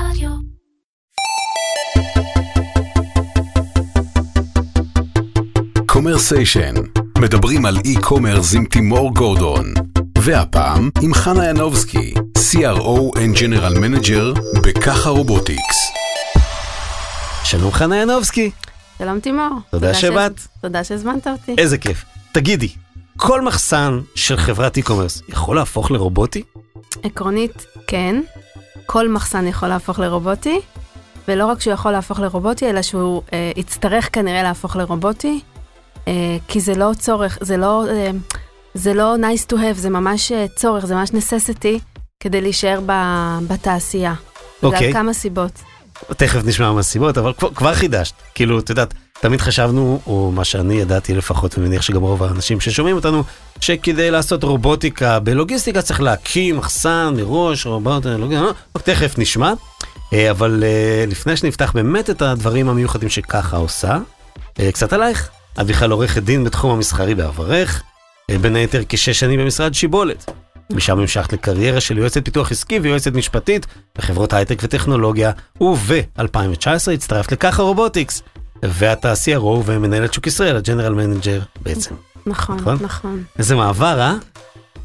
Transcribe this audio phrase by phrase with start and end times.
[0.00, 0.30] רדיו.
[5.86, 6.74] Commersation,
[7.18, 9.64] מדברים על e-commerce עם תימור גורדון.
[10.18, 15.92] והפעם עם חנה ינובסקי, CRO and General Manager ב Caja Robotics.
[17.44, 18.50] שלום חנה ינובסקי,
[18.98, 19.48] שלום תימור.
[19.70, 20.40] תודה שבאת.
[20.62, 21.54] תודה שהזמנת אותי.
[21.58, 22.04] איזה כיף.
[22.32, 22.68] תגידי,
[23.16, 26.42] כל מחסן של חברת e-commerce יכול להפוך לרובוטי?
[27.02, 28.20] עקרונית, כן.
[28.86, 30.60] כל מחסן יכול להפוך לרובוטי,
[31.28, 35.40] ולא רק שהוא יכול להפוך לרובוטי, אלא שהוא אה, יצטרך כנראה להפוך לרובוטי,
[36.08, 38.10] אה, כי זה לא צורך, זה לא, אה,
[38.74, 41.80] זה לא nice to have, זה ממש אה, צורך, זה ממש necessity
[42.20, 42.92] כדי להישאר ב,
[43.48, 44.14] בתעשייה.
[44.62, 44.86] אוקיי.
[44.86, 45.62] על כמה סיבות.
[46.16, 48.14] תכף נשמע מה הסיבות, אבל כבר, כבר חידשת.
[48.34, 52.96] כאילו, את יודעת, תמיד חשבנו, או מה שאני ידעתי לפחות, ומניח שגם רוב האנשים ששומעים
[52.96, 53.22] אותנו,
[53.60, 58.52] שכדי לעשות רובוטיקה בלוגיסטיקה צריך להקים מחסן מראש, רובוטיקה, לוגיסטיקה,
[58.84, 59.52] תכף נשמע.
[60.12, 63.98] אה, אבל אה, לפני שנפתח באמת את הדברים המיוחדים שככה עושה,
[64.60, 65.30] אה, קצת עלייך.
[65.60, 67.82] את בכלל עורכת דין בתחום המסחרי בעברך,
[68.30, 70.30] אה, בין היתר כשש שנים במשרד שיבולת.
[70.70, 73.66] משם המשכת לקריירה של יועצת פיתוח עסקי ויועצת משפטית
[73.98, 78.22] בחברות הייטק וטכנולוגיה, וב-2019 הצטרפת לככה רובוטיקס.
[78.62, 81.94] ואת ה-CRO ומנהלת שוק ישראל, ה-general manager בעצם.
[82.26, 82.78] נכון, נכון?
[82.80, 83.22] נכון.
[83.38, 84.14] איזה מעבר, אה?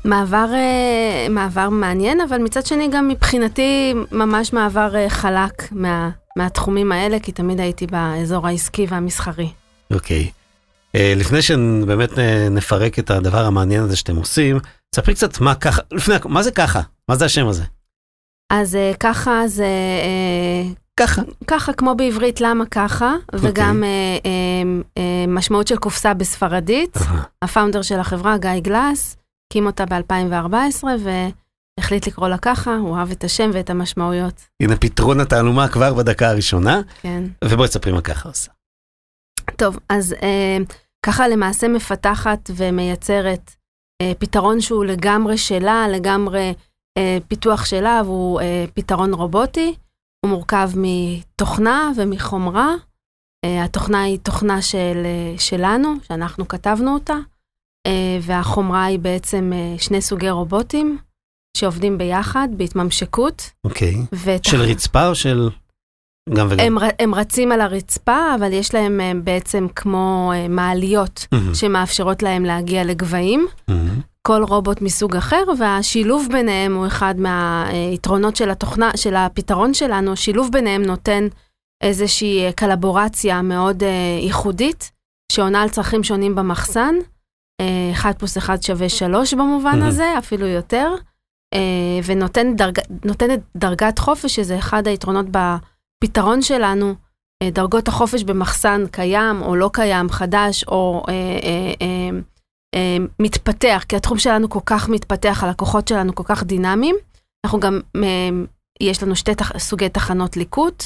[0.05, 6.91] מעבר, אה, מעבר מעניין, אבל מצד שני גם מבחינתי ממש מעבר אה, חלק מה, מהתחומים
[6.91, 9.49] האלה, כי תמיד הייתי באזור העסקי והמסחרי.
[9.93, 10.31] אוקיי.
[10.95, 12.09] אה, לפני שבאמת
[12.51, 14.59] נפרק את הדבר המעניין הזה שאתם עושים,
[14.95, 16.81] ספרי קצת מה ככה, לפני, מה זה ככה?
[17.09, 17.63] מה זה השם הזה?
[18.51, 19.63] אז אה, ככה זה,
[20.03, 21.21] אה, ככה.
[21.47, 23.89] ככה כמו בעברית, למה ככה, וגם אה,
[24.25, 24.31] אה,
[24.97, 26.97] אה, משמעות של קופסה בספרדית.
[27.41, 29.17] הפאונדר של החברה, גיא גלס,
[29.51, 30.83] הקים אותה ב-2014
[31.79, 36.29] והחליט לקרוא לה ככה, הוא אהב את השם ואת המשמעויות, הנה פתרון התעלומה כבר בדקה
[36.29, 37.23] הראשונה, כן.
[37.43, 38.51] ובואי תספרי מה ככה עושה.
[39.55, 40.57] טוב, אז אה,
[41.05, 43.51] ככה למעשה מפתחת ומייצרת
[44.01, 46.53] אה, פתרון שהוא לגמרי שלה, לגמרי
[46.97, 49.75] אה, פיתוח שלה, והוא אה, פתרון רובוטי.
[50.25, 52.73] הוא מורכב מתוכנה ומחומרה.
[53.45, 57.15] אה, התוכנה היא תוכנה של, אה, שלנו, שאנחנו כתבנו אותה,
[57.87, 60.97] אה, והחומרה היא בעצם שני סוגי רובוטים
[61.57, 63.49] שעובדים ביחד בהתממשקות.
[63.63, 63.95] אוקיי.
[64.11, 65.49] ואת של ה- רצפה או של...
[66.33, 66.65] גם וגם.
[66.65, 72.83] הם, הם רצים על הרצפה, אבל יש להם בעצם כמו מעליות מהמם, שמאפשרות להם להגיע
[72.83, 73.47] לגבהים.
[73.67, 74.01] מהמם.
[74.27, 80.15] כל רובוט מסוג אחר, והשילוב ביניהם הוא אחד מהיתרונות של התוכנה, של הפתרון שלנו.
[80.15, 81.27] שילוב ביניהם נותן
[81.83, 84.91] איזושהי אה, קלבורציה מאוד אה, ייחודית,
[85.31, 86.95] שעונה על צרכים שונים במחסן.
[87.61, 89.81] אה, 1 פלוס 1 שווה 3 במובן.
[89.81, 90.95] הזה, אפילו יותר.
[91.53, 92.79] אה, ונותנת דרג,
[93.57, 96.95] דרגת חופש, שזה אחד היתרונות בפתרון שלנו.
[97.43, 102.19] אה, דרגות החופש במחסן קיים או לא קיים, חדש או אה, אה, אה, אה,
[103.19, 106.95] מתפתח, כי התחום שלנו כל כך מתפתח, הלקוחות שלנו כל כך דינמיים.
[107.45, 108.29] אנחנו גם, אה,
[108.81, 110.83] יש לנו שתי תח, סוגי תחנות ליקוט,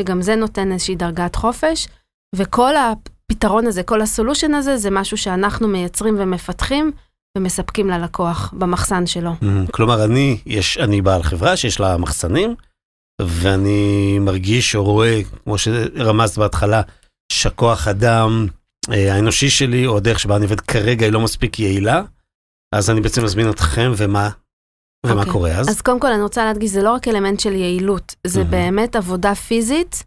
[0.00, 1.88] וגם זה נותן איזושהי דרגת חופש,
[2.36, 6.92] וכל הפתרון הזה, כל הסולושן הזה, זה משהו שאנחנו מייצרים ומפתחים
[7.38, 9.30] ומספקים ללקוח במחסן שלו.
[9.42, 9.66] מהמם.
[9.66, 12.54] כלומר, אני, יש, אני בעל חברה שיש לה מחסנים,
[13.20, 16.82] ואני מרגיש או רואה, כמו שרמזת בהתחלה,
[17.32, 18.46] שהכוח אדם
[18.88, 22.02] האנושי שלי, או הדרך שבה אני עובד כרגע, היא לא מספיק יעילה,
[22.74, 24.30] אז אני בעצם מזמין אתכם, ומה,
[25.06, 25.32] ומה אוקיי.
[25.32, 25.68] קורה אז?
[25.68, 28.50] אז קודם כל אני רוצה להדגיש, זה לא רק אלמנט של יעילות, זה מהמם.
[28.50, 30.04] באמת עבודה פיזית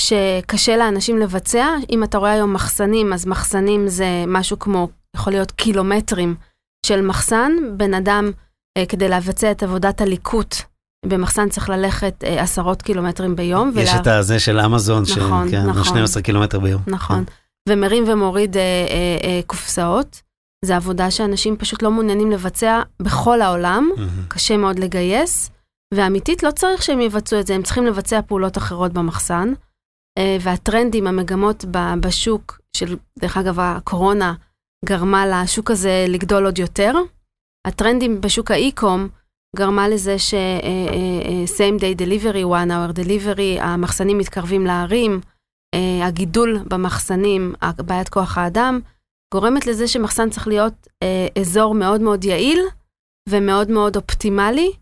[0.00, 1.66] שקשה לאנשים לבצע.
[1.90, 6.34] אם אתה רואה היום מחסנים, אז מחסנים זה משהו כמו, יכול להיות קילומטרים
[6.86, 7.52] של מחסן.
[7.76, 8.30] בן אדם,
[8.78, 10.54] אה, כדי לבצע את עבודת הליקוט
[11.06, 13.72] במחסן צריך ללכת אה, עשרות קילומטרים ביום.
[13.76, 15.50] יש ולה- את הזה של אמזון, נכון, ש...
[15.50, 15.84] כן, נכון.
[15.84, 16.82] 12 קילומטר ביום.
[16.86, 17.24] נכון.
[17.68, 20.22] ומרים ומוריד אה, אה, אה, קופסאות.
[20.64, 23.90] זו עבודה שאנשים פשוט לא מעוניינים לבצע בכל העולם.
[23.96, 24.26] מהמם.
[24.28, 25.50] קשה מאוד לגייס,
[25.94, 29.52] ואמיתית לא צריך שהם יבצעו את זה, הם צריכים לבצע פעולות אחרות במחסן.
[30.18, 31.64] אה, והטרנדים, המגמות
[32.00, 34.34] בשוק, של, דרך אגב, הקורונה
[34.84, 36.92] גרמה לשוק הזה לגדול עוד יותר.
[37.66, 39.08] הטרנדים בשוק האי-קום
[39.56, 45.39] גרמה לזה ש-same day delivery, one hour delivery, המחסנים מתקרבים לערים, אה,
[46.02, 47.54] הגידול במחסנים,
[47.86, 48.80] בעיית כוח האדם,
[49.34, 52.60] גורמת לזה שמחסן צריך להיות אה, אזור מאוד מאוד יעיל,
[53.28, 54.72] ומאוד מאוד אופטימלי,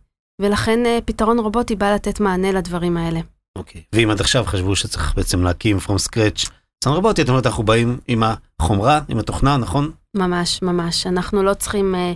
[0.40, 3.20] ולכן אה, פתרון רובוטי בא לתת מענה לדברים האלה.
[3.58, 3.82] אוקיי.
[3.92, 6.50] ואם עד עכשיו חשבו שצריך בעצם להקים from scratch
[6.84, 9.90] מחסן רובוטי, את אומרת, אנחנו באים עם החומרה, עם התוכנה, נכון?
[10.16, 11.06] ממש, ממש.
[11.06, 12.12] אנחנו לא צריכים אה,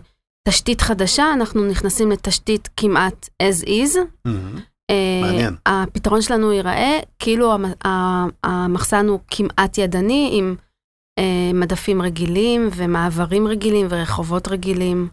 [0.48, 3.98] תשתית חדשה, אנחנו נכנסים לתשתית כמעט as is.
[4.24, 4.60] מהמם.
[4.92, 5.54] אה, מעניין.
[5.66, 7.56] ה- הפתרון שלנו ייראה כאילו
[8.44, 10.54] המחסן הוא כמעט ידני, עם
[11.18, 15.08] אה, מדפים רגילים ומעברים רגילים ורחובות רגילים.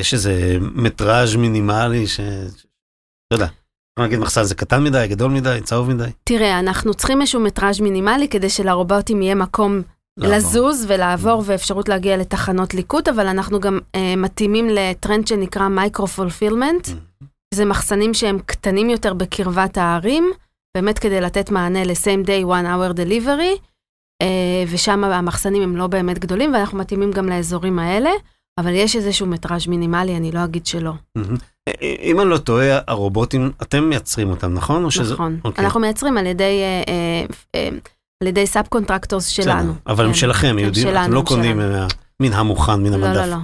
[0.00, 2.20] יש איזה מטראז' מינימלי ש...
[3.30, 3.46] לא יודע.
[3.98, 6.10] נגיד מחסן זה קטן מדי, גדול מדי, צהוב מדי.
[6.24, 9.82] תראה, אנחנו צריכים איזשהו מטראז' מינימלי כדי שלרובוטים יהיה מקום
[10.16, 10.36] לעבור.
[10.36, 16.88] לזוז ולעבור ואפשרות להגיע לתחנות ליקוט, אבל אנחנו גם אה, מתאימים לטרנד שנקרא micro-fulfillment.
[17.54, 20.30] זה מחסנים שהם קטנים יותר בקרבת הערים,
[20.76, 23.58] באמת כדי לתת מענה ל-same day one hour delivery,
[24.22, 28.10] אה, ושם המחסנים הם לא באמת גדולים, ואנחנו מתאימים גם לאזורים האלה,
[28.58, 30.92] אבל יש איזשהו מטראז' מינימלי, אני לא אגיד שלא.
[31.16, 31.36] מהמם.
[32.02, 34.86] אם אני לא טועה, הרובוטים, אתם מייצרים אותם, נכון?
[35.12, 35.40] נכון.
[35.44, 35.64] אוקיי.
[35.64, 37.24] אנחנו מייצרים על ידי, אה, אה,
[37.54, 37.68] אה,
[38.22, 39.72] על ידי subcontractors שלנו.
[39.86, 40.18] אבל הם כן.
[40.18, 41.60] שלכם, הם יודעים, אתם לא קונים
[42.20, 43.20] מן המוכן, מן לא, המדף.
[43.20, 43.36] לא, לא.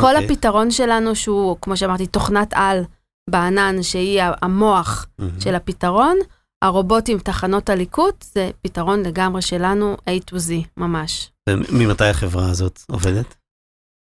[0.00, 0.24] כל אוקיי.
[0.24, 2.84] הפתרון שלנו, שהוא, כמו שאמרתי, תוכנת על
[3.30, 5.40] בענן, שהיא המוח מהמם.
[5.40, 6.16] של הפתרון,
[6.64, 11.30] הרובוטים, תחנות הליקוט, זה פתרון לגמרי שלנו, A to Z, ממש.
[11.72, 13.34] ממתי החברה הזאת עובדת?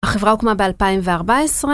[0.06, 1.66] החברה הוקמה ב-2014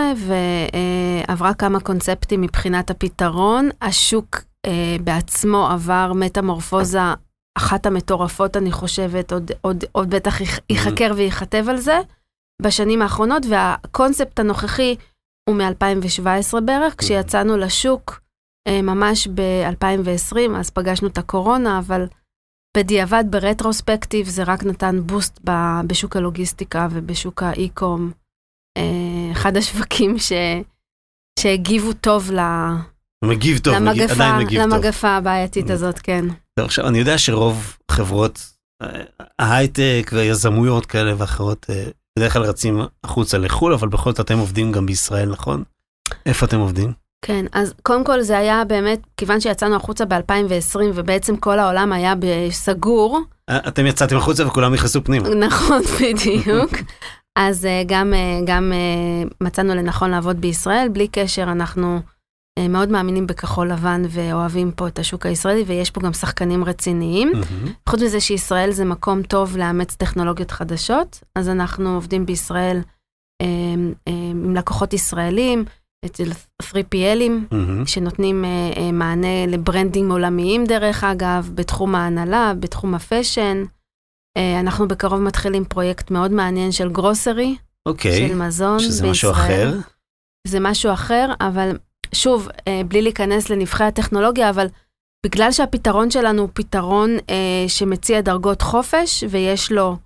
[1.27, 3.69] ועברה כמה קונספטים מבחינת הפתרון.
[3.81, 6.99] השוק אה, בעצמו עבר מטמורפוזה,
[7.57, 11.99] אחת המטורפות, אני חושבת, עוד, עוד, עוד בטח ייח- ייחקר וייכתב על זה
[12.61, 14.95] בשנים האחרונות, והקונספט הנוכחי
[15.47, 18.21] הוא מ-2017 בערך, כשיצאנו לשוק
[18.67, 22.05] אה, ממש ב-2020, אז פגשנו את הקורונה, אבל
[22.77, 28.11] בדיעבד, ברטרוספקטיב, זה רק נתן בוסט ב- בשוק הלוגיסטיקה ובשוק האי-קום.
[28.77, 30.31] אה, אחד השווקים ש...
[31.39, 32.39] שהגיבו טוב ל...
[33.25, 34.73] מגיב טוב, מגיב, למגפה, עדיין מגיב טוב.
[34.73, 36.25] למגפה הבעייתית הזאת, כן.
[36.59, 38.39] טוב, עכשיו, אני יודע שרוב חברות
[38.83, 39.03] אה,
[39.39, 41.65] ההייטק והיזמויות כאלה ואחרות
[42.17, 45.63] בדרך כלל רצים החוצה לחו"ל, אבל בכל זאת אתם עובדים גם בישראל, נכון?
[46.25, 46.93] איפה אתם עובדים?
[47.21, 52.13] כן, אז קודם כל זה היה באמת, כיוון שיצאנו החוצה ב-2020 ובעצם כל העולם היה
[52.49, 53.19] סגור,
[53.49, 55.29] אה, אתם יצאתם החוצה וכולם נכנסו פנימה.
[55.29, 56.71] נכון, בדיוק.
[57.35, 58.73] אז אה, גם, אה, גם
[59.41, 61.99] מצאנו לנכון לעבוד בישראל, בלי קשר, אנחנו
[62.69, 67.31] מאוד מאמינים בכחול לבן ואוהבים פה את השוק הישראלי, ויש פה גם שחקנים רציניים.
[67.31, 67.73] מהמם.
[67.89, 72.81] חוץ מזה שישראל זה מקום טוב לאמץ טכנולוגיות חדשות, אז אנחנו עובדים בישראל
[73.41, 73.47] אה,
[74.07, 75.65] אה, עם לקוחות ישראלים,
[76.05, 76.31] אצל
[76.63, 77.85] 3PLים, מהמם.
[77.85, 83.63] שנותנים אה, אה, מענה לברנדים עולמיים דרך אגב, בתחום ההנהלה, בתחום הפאשן.
[84.37, 87.55] אה, אנחנו בקרוב מתחילים פרויקט מאוד מעניין של גרוסרי,
[87.85, 89.11] אוקיי, של מזון שזה בישראל.
[89.11, 89.77] משהו אחר.
[90.47, 91.77] זה משהו אחר, אבל
[92.13, 94.67] שוב, אה, בלי להיכנס לנבחי הטכנולוגיה, אבל
[95.25, 99.97] בגלל שהפתרון שלנו הוא פתרון אה, שמציע דרגות חופש ויש לו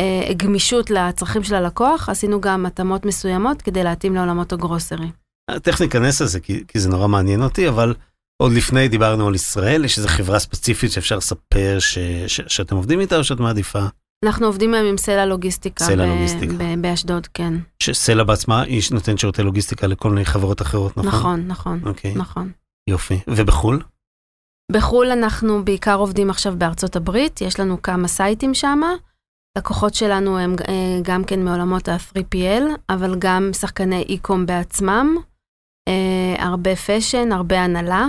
[0.00, 5.06] אה, גמישות לצרכים של הלקוח, עשינו גם התאמות מסוימות כדי להתאים לעולמות הגרוסרי.
[5.62, 7.94] תכף ניכנס לזה כי, כי זה נורא מעניין אותי, אבל
[8.42, 13.00] עוד לפני דיברנו על ישראל, יש איזו חברה ספציפית שאפשר לספר ש, ש, שאתם עובדים
[13.00, 13.86] איתה או שאת מעדיפה?
[14.24, 15.84] אנחנו עובדים היום עם סלע לוגיסטיקה.
[15.84, 16.54] סלע לוגיסטיקה.
[16.80, 17.54] באשדוד, כן.
[17.82, 21.08] שסלע בעצמה היא נותנת שירותי לוגיסטיקה לכל מיני חברות אחרות, נכון?
[21.08, 22.52] נכון, נכון, אוקיי, נכון.
[22.90, 23.20] יופי.
[23.28, 23.82] ובחו"ל?
[24.72, 28.80] בחו"ל אנחנו בעיקר עובדים עכשיו בארצות הברית, יש לנו כמה סייטים שם.
[29.58, 35.16] לקוחות שלנו הם אה, גם כן מעולמות ה-3PL, אבל גם שחקני e-com בעצמם.
[35.88, 38.06] אה, הרבה fashion, הרבה הנעלה.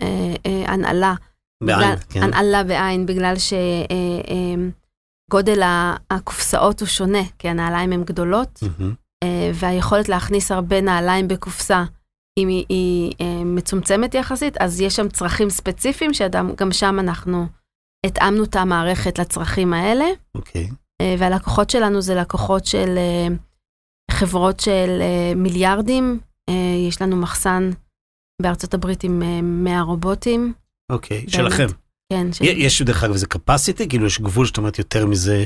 [0.00, 0.34] אה,
[0.72, 1.14] הנהלה.
[1.64, 2.22] בעין, בגלל- כן.
[2.22, 3.34] הנהלה בעין, בגלל
[5.28, 5.62] שגודל
[6.10, 8.60] הקופסאות הוא שונה, כי הנעליים הן גדולות.
[9.24, 11.84] אה, והיכולת להכניס הרבה נעליים בקופסה,
[12.38, 17.46] אם היא, היא אה, מצומצמת יחסית, אז יש שם צרכים ספציפיים, שגם שם אנחנו
[18.06, 20.04] התאמנו את המערכת לצרכים האלה,
[20.34, 20.68] אוקיי.
[21.00, 22.98] אה, והלקוחות שלנו זה לקוחות של
[24.10, 25.02] חברות של
[25.36, 26.20] מיליארדים,
[26.88, 27.70] יש לנו מחסן
[28.42, 30.52] בארצות הברית עם אה, 100 רובוטים,
[30.92, 31.30] אוקיי, באמת.
[31.30, 31.66] שלכם.
[32.12, 32.26] כן.
[32.40, 35.44] י- יש דרך אגב איזה capacity, כאילו יש גבול שאת אומרת יותר מזה,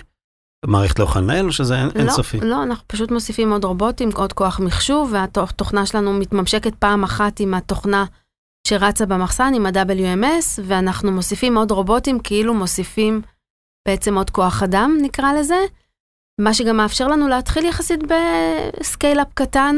[0.64, 2.40] המערכת לא יכולה לנהל, או שזה אין- אינסופי?
[2.40, 7.40] לא, לא, אנחנו פשוט מוסיפים עוד רובוטים, עוד כוח מחשוב, והתוכנה שלנו מתממשקת פעם אחת
[7.40, 8.04] עם התוכנה
[8.68, 13.22] שרצה במחסן, עם ה-WMS, ואנחנו מוסיפים עוד רובוטים, כאילו מוסיפים
[13.88, 15.56] בעצם עוד כוח אדם, נקרא לזה,
[16.40, 18.00] מה שגם מאפשר לנו להתחיל יחסית
[18.80, 19.76] ב-scale-up קטן,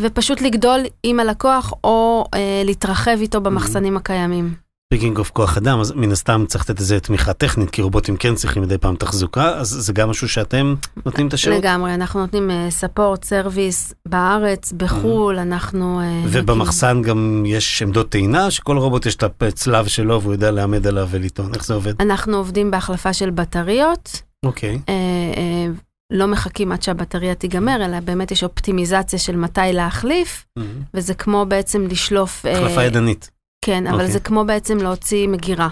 [0.00, 4.54] ופשוט לגדול עם הלקוח, או אה, להתרחב איתו במחסנים הקיימים.
[4.96, 8.34] speaking of כוח אדם, אז מן הסתם צריך לתת איזה תמיכה טכנית, כי רובוטים כן
[8.34, 10.74] צריכים מדי פעם תחזוקה, אז זה גם משהו שאתם
[11.06, 11.58] נותנים את השירות?
[11.58, 16.00] לגמרי, אנחנו נותנים support, service בארץ, בחו"ל, אנחנו...
[16.00, 20.86] אה, ובמחסן גם יש עמדות טעינה, שכל רובוט יש את הצלב שלו והוא יודע לעמד
[20.86, 22.02] עליו ולטעון, איך זה עובד?
[22.02, 24.78] אנחנו עובדים בהחלפה של בטריות, אוקיי.
[24.88, 24.94] אה,
[25.36, 25.66] אה,
[26.12, 30.46] לא מחכים עד שהבטריה תיגמר, אלא באמת יש אופטימיזציה של מתי להחליף,
[30.94, 32.46] וזה כמו בעצם לשלוף...
[32.46, 33.35] אה, החלפה ידנית.
[33.66, 34.12] כן, אבל אוקיי.
[34.12, 35.68] זה כמו בעצם להוציא מגירה.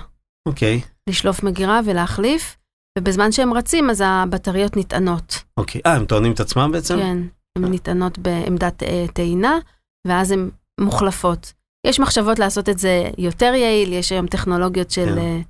[0.49, 2.57] אוקיי, לשלוף מגירה ולהחליף,
[2.99, 5.43] ובזמן שהם רצים אז הבטריות נטענות.
[5.57, 5.81] אוקיי.
[5.87, 6.97] אה, הם טוענים את עצמם בעצם?
[6.97, 7.19] כן,
[7.59, 9.59] הן נטענות בעמדת אה, טעינה,
[10.07, 11.53] ואז הן מוחלפות.
[11.87, 15.19] יש מחשבות לעשות את זה יותר יעיל, יש היום טכנולוגיות של, כן.
[15.19, 15.41] אה,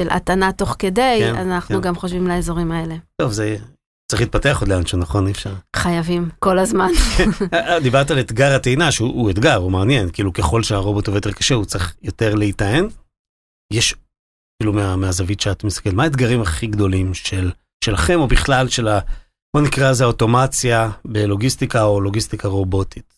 [0.00, 1.80] של הטענה תוך כדי, כן, אנחנו כן.
[1.80, 2.96] גם חושבים לאזורים האלה.
[3.22, 3.56] טוב, זה
[4.10, 5.26] צריך להתפתח עוד לאנשהו, נכון?
[5.26, 5.54] אי אפשר.
[5.76, 6.90] חייבים, כל הזמן.
[7.54, 11.32] אה, דיברת על אתגר הטעינה, שהוא הוא אתגר, הוא מעניין, כאילו ככל שהרובוט עובד יותר
[11.32, 12.88] קשה, הוא צריך יותר להיטען.
[13.72, 13.94] יש,
[14.62, 17.50] כאילו מה, מהזווית שאת מסתכלת, מה האתגרים הכי גדולים של,
[17.84, 19.00] שלכם, או בכלל של ה...
[19.56, 23.15] בוא נקרא לזה אוטומציה בלוגיסטיקה או לוגיסטיקה רובוטית?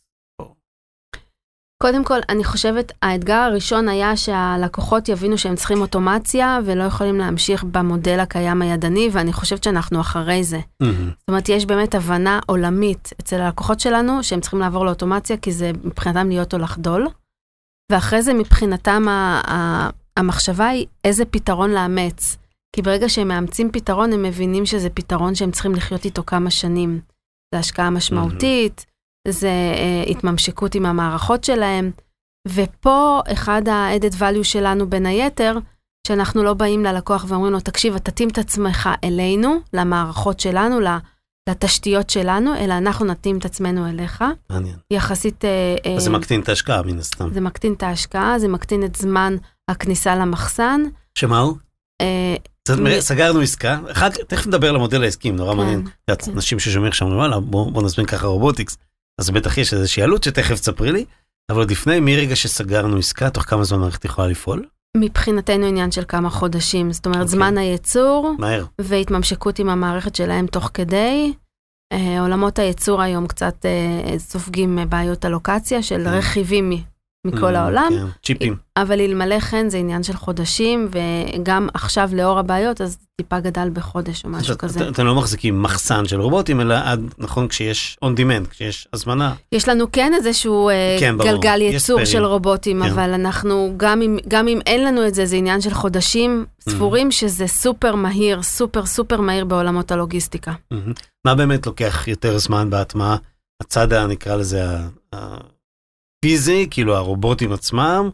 [1.83, 7.65] קודם כל, אני חושבת, האתגר הראשון היה שהלקוחות יבינו שהם צריכים אוטומציה ולא יכולים להמשיך
[7.65, 10.59] במודל הקיים הידני, ואני חושבת שאנחנו אחרי זה.
[10.83, 11.09] מהמם.
[11.19, 15.71] זאת אומרת, יש באמת הבנה עולמית אצל הלקוחות שלנו שהם צריכים לעבור לאוטומציה, כי זה
[15.85, 17.09] מבחינתם להיות או לחדול.
[17.93, 22.37] ואחרי זה מבחינתם ה- ה- המחשבה היא איזה פתרון לאמץ.
[22.77, 27.01] כי ברגע שהם מאמצים פתרון, הם מבינים שזה פתרון שהם צריכים לחיות איתו כמה שנים.
[27.55, 28.87] זה השקעה משמעותית,
[29.33, 31.91] זה אה, התממשקות עם המערכות שלהם.
[32.49, 35.59] ופה אחד ה-added value שלנו בין היתר,
[36.07, 40.81] שאנחנו לא באים ללקוח ואומרים לו, תקשיב, אתה תתאים את עצמך אלינו, למערכות שלנו,
[41.49, 44.25] לתשתיות שלנו, אלא אנחנו נתאים את עצמנו אליך.
[44.51, 44.77] מעניין.
[44.91, 45.45] יחסית...
[45.45, 47.33] אה, אה, אז זה מקטין את ההשקעה מן הסתם.
[47.33, 49.37] זה מקטין את ההשקעה, זה מקטין את זמן
[49.71, 50.83] הכניסה למחסן.
[51.15, 51.57] שמה הוא?
[52.01, 52.37] אה,
[53.01, 55.85] סגרנו עסקה, אחר כך, תכף נדבר על המודל העסקי, נורא כן, מעניין.
[56.07, 56.33] כן.
[56.35, 58.79] אנשים ששומעים עכשיו אומרים, וואלה, בוא נזמין ככה רובוטיקס.
[59.19, 61.05] אז בטח יש איזושהי עלות שתכף תספרי לי,
[61.51, 64.65] אבל עוד לפני, מרגע שסגרנו עסקה, תוך כמה זמן מערכת יכולה לפעול?
[64.97, 67.31] מבחינתנו עניין של כמה חודשים, זאת אומרת, אוקיי.
[67.31, 68.65] זמן הייצור מהר.
[68.81, 71.33] והתממשקות עם המערכת שלהם תוך כדי.
[71.93, 76.11] אה, עולמות הייצור היום קצת אה, סופגים אה, בעיות אלוקציה של כן.
[76.11, 76.71] רכיבים
[77.29, 78.57] מכל Mm, העולם, כן, צ'יפים.
[78.77, 84.25] אבל אלמלא כן זה עניין של חודשים, וגם עכשיו לאור הבעיות, אז טיפה גדל בחודש
[84.25, 84.81] או משהו כזה.
[84.89, 89.35] את- אתם לא מחזיקים מחסן של רובוטים, אלא עד, נכון, כשיש on demand, כשיש הזמנה.
[89.53, 91.17] יש לנו כן איזשהו אה, כן.
[91.19, 92.05] גלגל ייצור.
[92.05, 92.91] של רובוטים, כן.
[92.91, 96.71] אבל אנחנו, גם אם, גם אם אין לנו את זה, זה עניין של חודשים Mm-hmm.
[96.71, 100.53] ספורים, שזה סופר מהיר, סופר סופר מהיר בעולמות הלוגיסטיקה.
[100.71, 100.93] מהמם.
[101.25, 103.17] מה באמת לוקח יותר זמן בהטמעה?
[103.63, 104.65] הצד, נקרא לזה,
[106.23, 108.11] הפיזי, כאילו הרובוטים עצמם,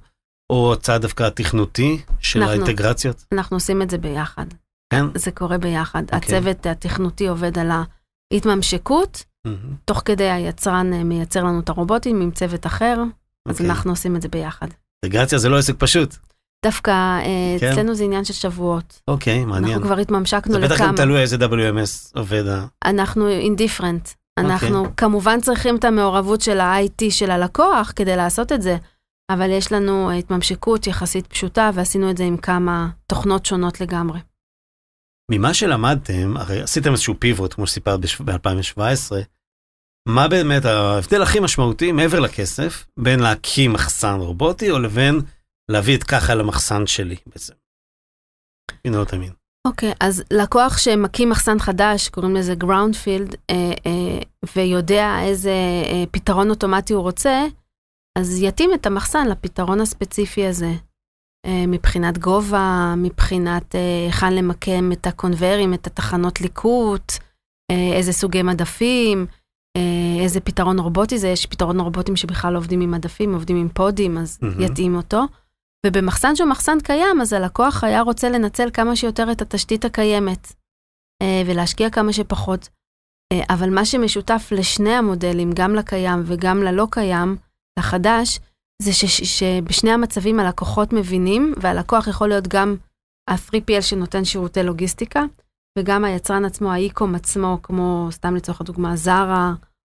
[0.50, 3.24] או הצד דווקא התכנותי של אנחנו- האינטגרציות?
[3.32, 4.46] אנחנו עושים את זה ביחד.
[4.92, 5.04] כן?
[5.14, 6.02] זה קורה ביחד.
[6.02, 6.18] אוקיי.
[6.18, 7.70] הצוות התכנותי עובד על
[8.32, 9.74] ההתממשקות, מהמם.
[9.84, 13.02] תוך כדי היצרן אה, מייצר לנו את הרובוטים עם צוות אחר,
[13.48, 13.66] אז אוקיי.
[13.70, 14.66] אנחנו עושים את זה ביחד.
[15.04, 16.16] אינטגרציה זה לא עסק פשוט.
[16.64, 17.72] דווקא אה, כן.
[17.72, 19.00] אצלנו זה עניין של שבועות.
[19.08, 19.72] אוקיי, מעניין.
[19.72, 20.86] אנחנו כבר התממשקנו זה בטח לכמה.
[20.86, 22.44] גם תלוי איזה WMS עובד.
[22.84, 24.08] אנחנו אינדיפרנט.
[24.38, 24.52] אוקיי.
[24.52, 28.76] אנחנו כמובן צריכים את המעורבות של ה-IT של הלקוח כדי לעשות את זה,
[29.30, 34.20] אבל יש לנו התממשקות יחסית פשוטה, ועשינו את זה עם כמה תוכנות שונות לגמרי.
[35.30, 39.12] ממה שלמדתם, הרי עשיתם איזשהו פיבוט, כמו שסיפרת ב-2017,
[40.08, 45.20] מה באמת ההבדל הכי משמעותי מעבר לכסף, בין להקים מחסן רובוטי, או לבין
[45.70, 47.54] להביא את ככה למחסן שלי בעצם?
[48.86, 49.43] What I mean.
[49.66, 54.18] אוקיי, אז לקוח שמקים מחסן חדש, קוראים לזה גראונדפילד, אה, אה,
[54.56, 55.50] ויודע איזה
[55.84, 57.44] אה, פתרון אוטומטי הוא רוצה,
[58.18, 60.72] אז יתאים את המחסן לפתרון הספציפי הזה.
[61.46, 67.12] אה, מבחינת גובה, מבחינת אה, היכן למקם את הקונביירים, את התחנות ליקוט,
[67.70, 69.26] אה, איזה סוגי מדפים,
[69.76, 73.68] אה, איזה פתרון רובוטי זה, יש פתרון רובוטים שבכלל לא עובדים עם מדפים, עובדים עם
[73.68, 74.60] פודים, אז מהמם.
[74.60, 75.22] יתאים אותו.
[75.86, 80.52] ובמחסן שהוא מחסן קיים, אז הלקוח היה רוצה לנצל כמה שיותר את התשתית הקיימת,
[81.22, 82.68] אה, ולהשקיע כמה שפחות.
[83.32, 87.36] אה, אבל מה שמשותף לשני המודלים, גם לקיים וגם ללא קיים,
[87.78, 88.40] לחדש,
[88.82, 92.76] זה ש- ש- שבשני המצבים הלקוחות מבינים, והלקוח יכול להיות גם
[93.30, 95.22] ה-3PL שנותן שירותי לוגיסטיקה,
[95.78, 99.52] וגם היצרן עצמו, האי-קום עצמו, כמו סתם לצורך הדוגמה, זרה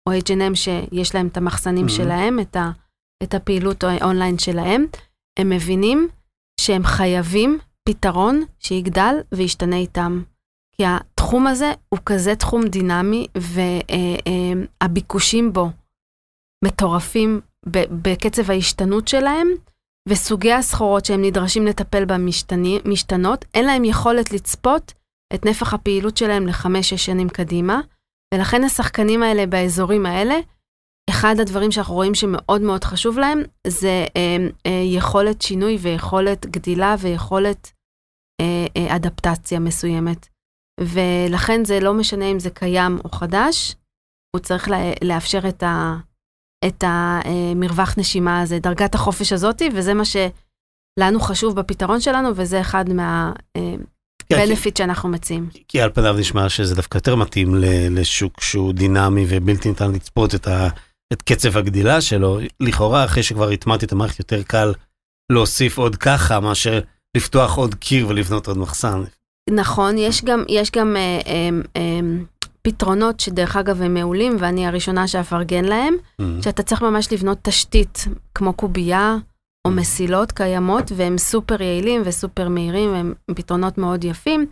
[0.10, 1.90] או H&M, שיש להם את המחסנים Mhm.
[1.90, 2.72] שלהם, את, ה,
[3.24, 4.86] את הפעילות האונליין שלהם,
[5.38, 6.08] הם מבינים
[6.62, 10.24] שהם חייבים פתרון שיגדל וישתנה איתם.
[10.76, 13.28] כי התחום הזה הוא כזה תחום דינמי,
[14.82, 15.70] והביקושים בו
[16.66, 17.42] מטורפים
[18.02, 19.48] בקצב ההשתנות שלהם,
[20.10, 24.94] וסוגי הסחורות שהם נדרשים לטפל בה משתני- משתנות, אין להם יכולת לצפות
[25.34, 27.82] את נפח הפעילות שלהם לחמש-שש שנים קדימה,
[28.34, 30.36] ולכן השחקנים האלה באזורים האלה,
[31.10, 36.96] אחד הדברים שאנחנו רואים שמאוד מאוד חשוב להם, זה אה, אה, יכולת שינוי ויכולת גדילה
[37.00, 37.72] ויכולת
[38.42, 40.28] אה, אה, אדפטציה מסוימת.
[40.80, 43.76] ולכן זה לא משנה אם זה קיים או חדש,
[44.36, 45.96] הוא צריך לה, לאפשר את, ה,
[46.68, 50.04] את המרווח נשימה הזה, דרגת החופש הזאתי, וזה מה
[51.00, 55.50] לנו חשוב בפתרון שלנו, וזה אחד מה-benefit שאנחנו מציעים.
[55.68, 57.56] כי על פניו נשמע שזה דווקא יותר מתאים
[57.90, 60.70] לשוק שהוא דינמי ובלתי ניתן לצפות את, ה-
[61.14, 62.40] את קצב הגדילה שלו.
[62.60, 64.74] לכאורה, אחרי שכבר הטמעתי את המערכת, יותר קל
[65.32, 66.80] להוסיף עוד ככה, מאשר
[67.18, 69.04] לפתוח עוד קיר ולבנות עוד מחסן.
[69.50, 72.00] נכון, יש גם, יש גם אה, אה, אה,
[72.62, 76.24] פתרונות שדרך אגב הם מעולים, ואני הראשונה שאפרגן להם, Mm.
[76.44, 79.16] שאתה צריך ממש לבנות תשתית כמו קובייה
[79.68, 84.46] או מסילות קיימות, והם סופר יעילים וסופר מהירים, והם פתרונות מאוד יפים,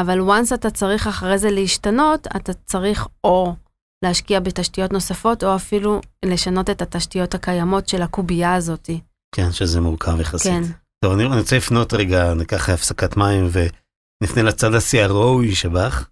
[0.00, 3.54] אבל once אתה צריך אחרי זה להשתנות, אתה צריך או
[4.04, 8.90] להשקיע בתשתיות נוספות, או אפילו לשנות את התשתיות הקיימות של הקובייה הזאת.
[9.34, 10.52] כן, שזה מורכב יחסית.
[10.52, 10.62] כן.
[11.04, 16.08] טוב, אני אני רוצה לפנות רגע, ניקח הפסקת מים ונפנה לצד ה-CRO שבך,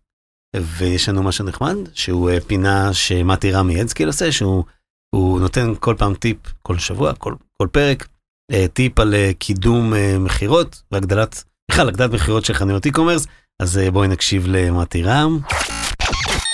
[0.56, 4.64] ויש לנו משהו נחמד, שהוא אה, פינה שמתי רמי אדסקיל עושה, שהוא
[5.14, 8.08] הוא נותן כל פעם טיפ, כל שבוע, כל, כל פרק,
[8.52, 13.28] אה, טיפ על אה, קידום מכירות והגדלת, בכלל הגדלת מכירות של חנויות e-commerce,
[13.62, 15.38] אז בואי נקשיב למתי רם.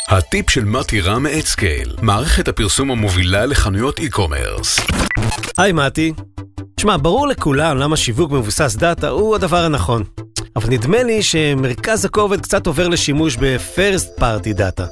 [0.08, 4.92] הטיפ של מתי רם מ-Adscale, מערכת הפרסום המובילה לחנויות e-commerce.
[5.58, 6.12] היי מתי.
[6.80, 10.02] שמע, ברור לכולם למה שיווק מבוסס דאטה הוא הדבר הנכון.
[10.56, 14.86] אבל נדמה לי שמרכז הכובד קצת עובר לשימוש ב- first party data.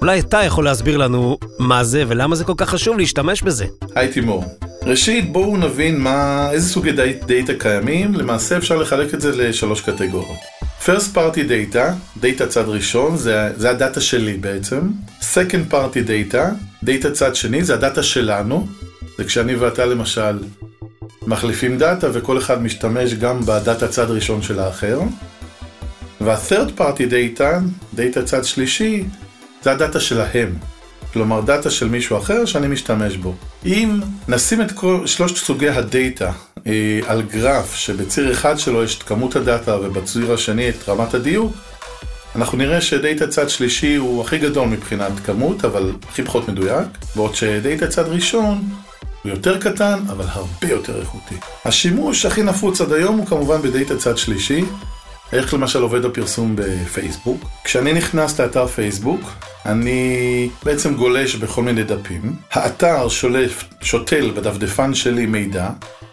[0.00, 3.66] אולי אתה יכול להסביר לנו מה זה ולמה זה כל כך חשוב להשתמש בזה.
[3.94, 4.44] היי תימור.
[4.82, 6.92] ראשית בואו נבין מה, איזה סוגי
[7.26, 10.57] דאטה קיימים, למעשה אפשר לחלק את זה לשלוש קטגוריות.
[10.84, 11.78] First party data,
[12.20, 14.80] דאטה צד ראשון, זה, זה הדאטה שלי בעצם.
[15.20, 16.38] Second party data,
[16.82, 18.66] דאטה צד שני, זה הדאטה שלנו.
[19.18, 20.38] זה כשאני ואתה למשל
[21.26, 25.00] מחליפים דאטה וכל אחד משתמש גם בדאטה צד ראשון של האחר.
[26.20, 27.44] וה-third party data,
[27.94, 29.04] דאטה צד שלישי,
[29.62, 30.54] זה הדאטה שלהם.
[31.12, 33.34] כלומר דאטה של מישהו אחר שאני משתמש בו.
[33.66, 36.32] אם נשים את כל שלושת סוגי הדאטה
[36.66, 41.52] אה, על גרף שבציר אחד שלו יש את כמות הדאטה ובציר השני את רמת הדיוק,
[42.36, 47.34] אנחנו נראה שדאטה צד שלישי הוא הכי גדול מבחינת כמות, אבל הכי פחות מדויק, בעוד
[47.34, 48.68] שדאטה צד ראשון
[49.22, 51.34] הוא יותר קטן, אבל הרבה יותר איכותי.
[51.64, 54.64] השימוש הכי נפוץ עד היום הוא כמובן בדאטה צד שלישי,
[55.32, 57.44] איך למשל עובד הפרסום בפייסבוק.
[57.64, 59.32] כשאני נכנס לאתר פייסבוק,
[59.66, 62.36] אני בעצם גולש בכל מיני דפים.
[62.52, 65.70] האתר שולף, שותל בדפדפן שלי מידע,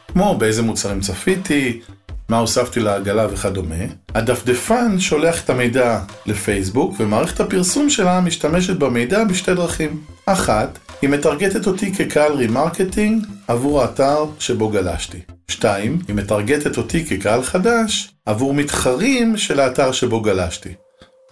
[0.08, 1.82] כמו באיזה מוצרים צפיתי,
[2.30, 3.86] מה הוספתי לעגלה וכדומה.
[4.16, 10.02] הדפדפן שולח את המידע לפייסבוק, ומערכת הפרסום שלה משתמשת במידע בשתי דרכים.
[10.26, 15.18] אחת, היא מטרגטת אותי כקהל remarketing עבור האתר שבו גלשתי.
[15.48, 20.74] שתיים, היא מטרגטת אותי כקהל חדש עבור מתחרים של האתר שבו גלשתי.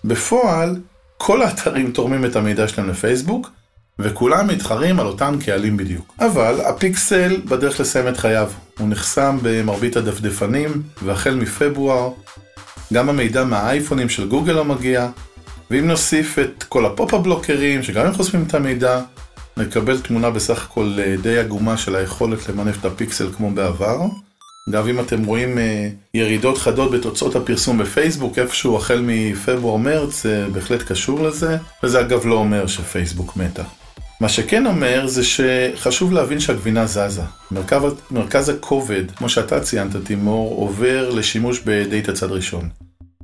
[0.05, 0.75] בפועל,
[1.17, 3.49] כל האתרים תורמים את המידע שלהם לפייסבוק,
[3.99, 6.15] וכולם מתחרים על אותם קהלים בדיוק.
[6.19, 8.51] אבל הפיקסל בדרך לסיים את חייו.
[8.79, 12.11] הוא נחסם במרבית הדפדפנים, והחל מפברואר,
[12.93, 15.09] גם המידע מהאייפונים של גוגל לא מגיע,
[15.71, 19.01] ואם נוסיף את כל הפופ הבלוקרים, שגם הם חושפים את המידע,
[19.57, 23.99] נקבל תמונה בסך הכל אה, די עגומה של היכולת למנף את הפיקסל כמו בעבר.
[24.69, 30.81] אגב, אם אתם רואים אה, ירידות חדות בתוצאות הפרסום בפייסבוק, איפשהו החל מפברואר-מרץ, זה בהחלט
[30.81, 33.63] קשור לזה, וזה אגב לא אומר שפייסבוק מתה.
[34.21, 37.21] מה שכן אומר זה שחשוב להבין שהגבינה זזה.
[37.51, 42.69] מרכז, מרכז הכובד, כמו שאתה ציינת תימור, עובר לשימוש בדאטה צד ראשון.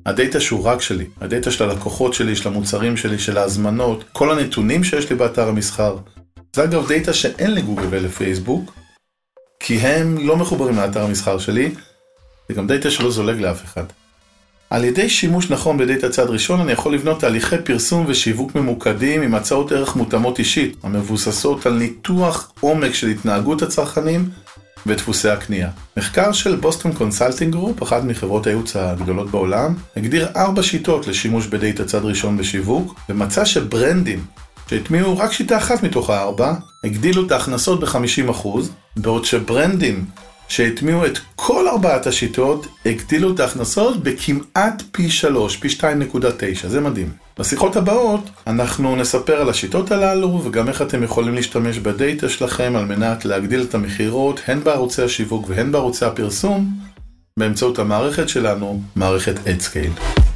[0.05, 4.83] הדאטה שהוא רק שלי, הדאטה של הלקוחות שלי, של המוצרים שלי, של ההזמנות, כל הנתונים
[4.83, 5.97] שיש לי באתר המסחר.
[6.55, 8.73] זה אגב דאטה שאין לגוגל ולפייסבוק,
[9.59, 11.71] כי הם לא מחוברים לאתר המסחר שלי,
[12.49, 13.83] זה גם דאטה שלא זולג לאף אחד.
[14.69, 19.35] על ידי שימוש נכון בדאטה צד ראשון אני יכול לבנות תהליכי פרסום ושיווק ממוקדים עם
[19.35, 24.29] הצעות ערך מותאמות אישית, המבוססות על ניתוח עומק של התנהגות הצרכנים
[24.85, 25.69] ודפוסי הקנייה.
[25.97, 31.85] מחקר של Boston Consulting Group, אחת מחברות הייעוץ הגדולות בעולם, הגדיר ארבע שיטות לשימוש בדאטה
[31.85, 34.25] צד ראשון בשיווק, ומצא שברנדים
[34.69, 36.53] שהטמיעו רק שיטה אחת מתוך הארבע,
[36.83, 38.47] הגדילו את ההכנסות ב-50%,
[38.97, 40.05] בעוד שברנדים
[40.47, 47.11] שהטמיעו את כל ארבעת השיטות, הגדילו את ההכנסות בכמעט פי 3, פי 2.9, זה מדהים.
[47.39, 52.85] בשיחות הבאות אנחנו נספר על השיטות הללו וגם איך אתם יכולים להשתמש בדאטה שלכם על
[52.85, 56.69] מנת להגדיל את המכירות הן בערוצי השיווק והן בערוצי הפרסום
[57.39, 60.28] באמצעות המערכת שלנו, מערכת AdScale.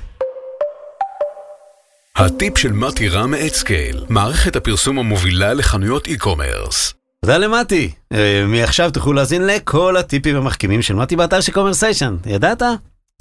[2.18, 6.94] הטיפ של מתי רם מאדסקייל, מערכת הפרסום המובילה לחנויות e-commerce.
[7.22, 7.92] תודה למתי.
[8.14, 12.16] אה, מעכשיו תוכלו להאזין לכל הטיפים המחכימים של מתי באתר של קומרסיישן.
[12.26, 12.62] ידעת?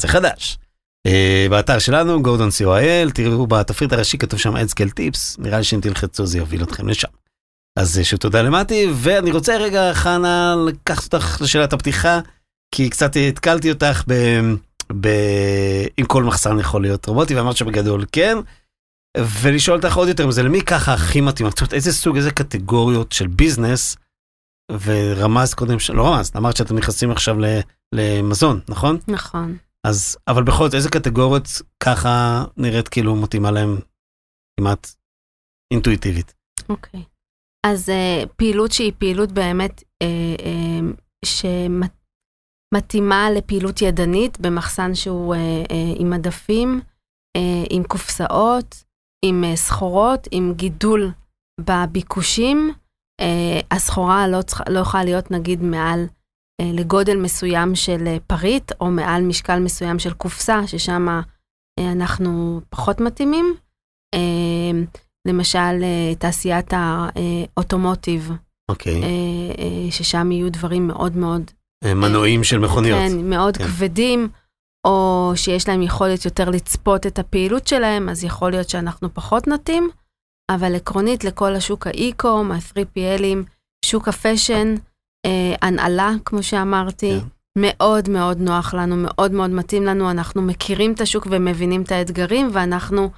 [0.00, 0.58] זה חדש.
[1.06, 5.80] אה, באתר שלנו, גורדון co.il, תראו בתפריט הראשי כתוב שם Adscale tips, נראה לי שאם
[5.80, 7.08] תלחצו זה יוביל אתכם לשם.
[7.78, 12.20] אז אה, שוב תודה למתי, ואני רוצה רגע, חנה, לקחת אותך לשאלת הפתיחה.
[12.74, 14.40] כי קצת התקלתי אותך ב...
[15.00, 15.08] ב...
[15.98, 18.38] אם כל מחסן יכול להיות רובוטי, ואמרת שבגדול כן.
[19.18, 21.50] ולשאול אותך עוד יותר מזה, למי ככה הכי מתאים?
[21.50, 23.96] זאת אומרת, איזה סוג, איזה קטגוריות של ביזנס,
[24.72, 27.36] ורמזת קודם, לא רמזת, אמרת שאתם נכנסים עכשיו
[27.94, 28.98] למזון, נכון?
[29.08, 29.56] נכון.
[29.86, 31.48] אז, אבל בכל זאת, איזה קטגוריות
[31.82, 33.78] ככה נראית כאילו מתאימה להם
[34.60, 34.94] כמעט
[35.72, 36.34] אינטואיטיבית?
[36.68, 37.00] אוקיי.
[37.00, 37.04] Okay.
[37.66, 40.06] אז uh, פעילות שהיא פעילות באמת uh,
[40.40, 41.24] uh,
[42.74, 46.80] שמתאימה לפעילות ידנית במחסן שהוא uh, uh, עם מדפים,
[47.36, 48.84] uh, עם קופסאות,
[49.24, 51.10] עם uh, סחורות, עם גידול
[51.60, 52.72] בביקושים.
[53.20, 53.24] Uh,
[53.70, 56.04] הסחורה לא, צריכה, לא יכולה להיות נגיד מעל
[56.62, 61.20] uh, לגודל מסוים של פריט, או מעל משקל מסוים של קופסה, ששם
[61.80, 63.54] אנחנו פחות מתאימים.
[65.28, 65.84] למשל,
[66.18, 68.30] תעשיית האוטומוטיב,
[68.70, 69.00] אוקיי.
[69.00, 69.04] uh,
[69.56, 71.50] uh, ששם יהיו דברים מאוד מאוד...
[71.84, 72.98] מנועים של מכוניות.
[72.98, 73.64] כן, מאוד כן.
[73.64, 74.28] כבדים,
[74.86, 79.90] או שיש להם יכולת יותר לצפות את הפעילות שלהם, אז יכול להיות שאנחנו פחות נתאים.
[80.50, 83.38] אבל עקרונית לכל השוק האי-קום, ה-3PLים,
[83.84, 84.74] שוק הפאשן,
[85.26, 87.26] אה, הנעלה, כמו שאמרתי, כן.
[87.58, 92.48] מאוד מאוד נוח לנו, מאוד מאוד מתאים לנו, אנחנו מכירים את השוק ומבינים את האתגרים,
[92.52, 93.10] ואנחנו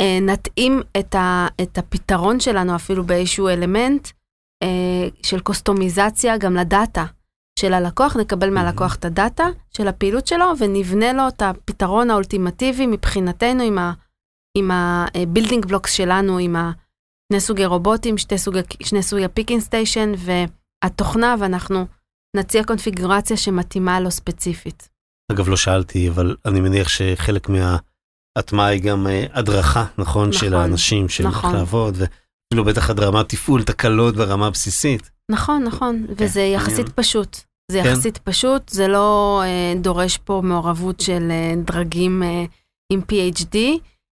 [0.00, 4.08] אה, נתאים את, ה, את הפתרון שלנו אפילו באיזשהו אלמנט
[4.62, 7.04] אה, של קוסטומיזציה גם לדאטה
[7.60, 9.44] של הלקוח, נקבל מהלקוח את הדאטה
[9.76, 13.92] של הפעילות שלו ונבנה לו את הפתרון האולטימטיבי מבחינתנו עם ה...
[14.58, 16.56] עם ה-building blocks שלנו, עם
[17.32, 21.86] שני סוגי רובוטים, שתי סוגי, שני סוגי picking station והתוכנה, ואנחנו
[22.36, 24.88] נציע קונפיגורציה שמתאימה לו ספציפית.
[25.32, 30.28] אגב, לא שאלתי, אבל אני מניח שחלק מההטמעה היא גם אה, הדרכה, נכון?
[30.28, 31.54] נכון, של האנשים של איך נכון.
[31.54, 35.10] לעבוד, ואפילו בטח עד רמת תפעול, תקלות ברמה הבסיסית.
[35.30, 36.88] נכון, נכון, וזה יחסית.
[36.88, 37.49] פשוט.
[37.70, 37.88] זה כן.
[37.88, 42.44] יחסית פשוט, זה לא אה, דורש פה מעורבות של אה, דרגים אה,
[42.92, 43.56] עם PhD.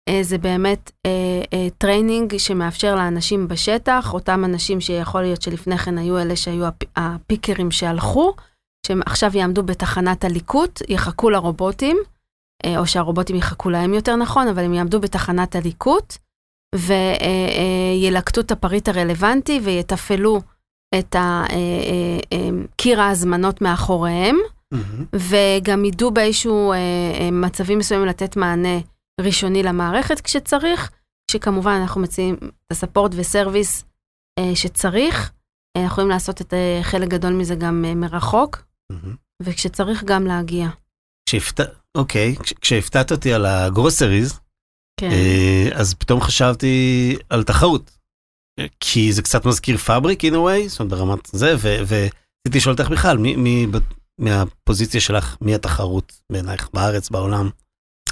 [0.09, 5.99] אה, זה באמת אה, אה, training שמאפשר לאנשים בשטח, אותם אנשים שיכול להיות שלפני כן
[5.99, 8.35] היו אלה שהיו הפ, ה pickers שהלכו,
[8.87, 11.97] שהם עכשיו יעמדו בתחנת הליקוט, יחכו לרובוטים,
[12.65, 16.17] אה, או שהרובוטים יחכו להם יותר נכון, אבל הם יעמדו בתחנת הליקוט,
[16.75, 20.41] וילקטו את הפריט הרלוונטי ויתפעלו
[20.99, 21.57] את אה, אה,
[22.33, 24.37] אה, קיר ההזמנות מאחוריהם,
[25.17, 26.73] וגם ידעו באיזשהו
[27.33, 28.79] מצבים מסוימים לתת מענה
[29.21, 30.91] ראשוני למערכת כשצריך,
[31.31, 33.85] שכמובן אנחנו מציעים את הספורט וסרוויס
[34.55, 35.33] שצריך.
[35.77, 38.63] אנחנו יכולים לעשות את חלק גדול מזה גם מרחוק,
[39.43, 40.69] וכשצריך גם להגיע.
[41.97, 44.41] אוקיי, כש- כשהפתעת אותי על הגרוסריז,
[45.01, 45.11] כן.
[45.75, 47.91] אז פתאום חשבתי על תחרות.
[48.59, 52.73] אה, כי זה קצת מזכיר פאבריק in a way, זאת אומרת ברמת זה, ורציתי לשאול
[52.73, 53.67] אותך בכלל, מי, מי,
[54.19, 57.51] מהפוזיציה שלך, מי התחרות בעינייך בארץ, בעולם?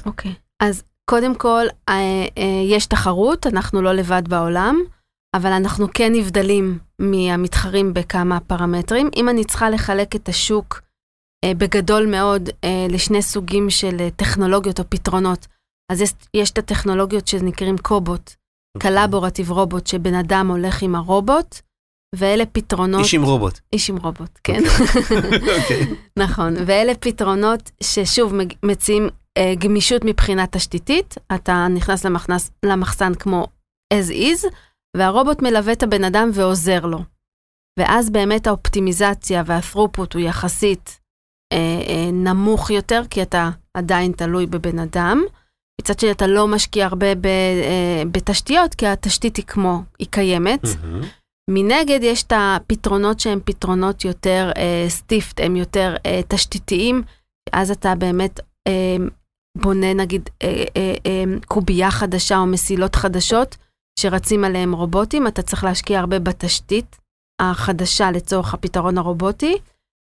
[0.06, 0.34] אוקיי.
[0.62, 1.94] אז קודם כל, אה,
[2.38, 4.76] אה, יש תחרות, אנחנו לא לבד בעולם,
[5.36, 9.10] אבל אנחנו כן נבדלים מהמתחרים בכמה פרמטרים.
[9.16, 10.80] אם אני צריכה לחלק את השוק
[11.44, 15.46] אה, בגדול מאוד אה, לשני סוגים של אה, טכנולוגיות או פתרונות,
[15.92, 18.32] אז יש, יש את הטכנולוגיות שנקראים קובוט,
[18.78, 21.60] קלאבורטיב רובוט, שבן אדם הולך עם הרובוט,
[22.14, 23.00] ואלה פתרונות...
[23.00, 23.58] איש עם רובוט.
[23.72, 24.60] איש עם רובוט, כן.
[25.62, 25.94] אוקיי.
[26.18, 33.46] נכון, ואלה פתרונות ששוב מציעים אה, גמישות מבחינה תשתיתית, אתה נכנס למחנס, למחסן כמו
[33.94, 34.46] as is,
[34.96, 36.98] והרובוט מלווה את הבן אדם ועוזר לו.
[37.78, 41.00] ואז באמת האופטימיזציה והת'רופוט הוא יחסית
[41.52, 45.22] אה, אה, נמוך יותר, כי אתה עדיין תלוי בבן אדם.
[45.80, 50.64] מצד שני אתה לא משקיע הרבה ב, אה, בתשתיות, כי התשתית היא כמו, היא קיימת.
[50.64, 51.00] מהמם.
[51.50, 57.02] מנגד יש את הפתרונות שהם פתרונות יותר אה, סטיפט, הם יותר אה, תשתיתיים,
[57.52, 58.96] אז אתה באמת אה,
[59.58, 63.56] בונה נגיד אה, אה, אה, קובייה חדשה או מסילות חדשות
[64.00, 66.96] שרצים עליהם רובוטים, אתה צריך להשקיע הרבה בתשתית
[67.40, 69.54] החדשה לצורך הפתרון הרובוטי,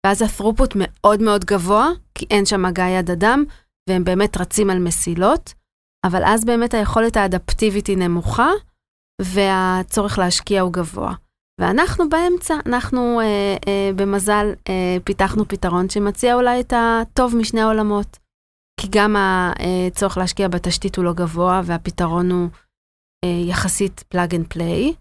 [0.06, 3.44] ואז הת'רופוט מאוד מאוד גבוה, כי אין שם מגע יד אדם,
[3.90, 5.54] והם באמת רצים על מסילות,
[6.06, 8.50] אבל אז באמת היכולת האדפטיבית היא נמוכה,
[9.22, 11.14] והצורך להשקיע הוא גבוה.
[11.62, 18.18] ואנחנו באמצע, אנחנו אה, אה, במזל אה, פיתחנו פתרון שמציע אולי את הטוב משני העולמות.
[18.80, 22.50] כי גם הצורך להשקיע בתשתית הוא לא גבוה, והפתרון הוא
[23.26, 24.94] אה, יחסית plug and play.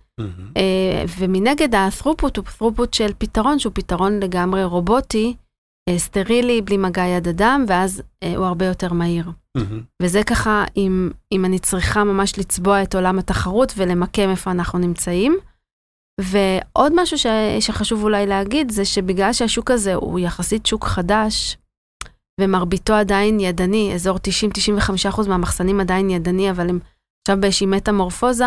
[0.56, 5.49] אה, ומנגד ה-throughput הוא throughput של פתרון שהוא פתרון לגמרי רובוטי, אה,
[5.96, 9.30] סטרילי, בלי מגע יד אדם, ואז אה, הוא הרבה יותר מהיר.
[9.56, 9.82] מהמם.
[10.02, 15.38] וזה ככה, אם, אם אני צריכה ממש לצבוע את עולם התחרות ולמקם איפה אנחנו נמצאים.
[16.20, 17.26] ועוד משהו ש,
[17.60, 21.56] שחשוב אולי להגיד, זה שבגלל שהשוק הזה הוא יחסית שוק חדש,
[22.40, 24.18] ומרביתו עדיין ידני, אזור
[25.16, 26.78] 90-95% מהמחסנים עדיין ידני, אבל הם
[27.22, 28.44] עכשיו באיזושהי מטמורפוזה,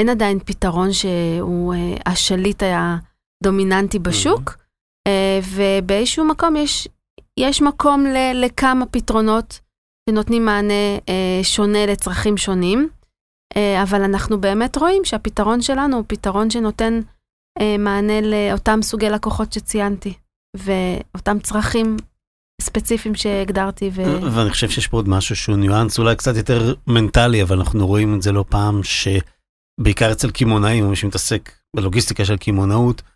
[0.00, 2.62] אין עדיין פתרון שהוא אה, השליט
[3.42, 4.65] הדומיננטי בשוק, אה,
[5.54, 6.88] ובאיזשהו מקום יש,
[7.38, 9.60] יש מקום ל, לכמה פתרונות
[10.10, 12.88] שנותנים מענה אה, שונה לצרכים שונים,
[13.56, 17.00] אה, אבל אנחנו באמת רואים שהפתרון שלנו הוא פתרון שנותן
[17.60, 20.14] אה, מענה לאותם סוגי לקוחות שציינתי,
[20.56, 21.96] ואותם צרכים
[22.62, 23.90] ספציפיים שהגדרתי.
[23.92, 24.02] ו...
[24.32, 28.14] ואני חושב שיש פה עוד משהו שהוא ניואנס אולי קצת יותר מנטלי, אבל אנחנו רואים
[28.14, 33.15] את זה לא פעם, שבעיקר אצל קמעונאים, מי שמתעסק בלוגיסטיקה של קמעונאות, אה,